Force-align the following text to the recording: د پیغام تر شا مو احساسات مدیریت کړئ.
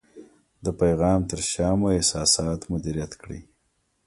د 0.65 0.67
پیغام 0.79 1.19
تر 1.29 1.39
شا 1.51 1.69
مو 1.79 1.87
احساسات 1.97 2.59
مدیریت 2.71 3.11
کړئ. 3.21 3.41